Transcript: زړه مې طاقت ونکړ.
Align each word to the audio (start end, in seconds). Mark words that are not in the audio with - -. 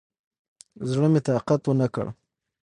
زړه 0.89 1.07
مې 1.11 1.21
طاقت 1.27 1.61
ونکړ. 1.65 2.05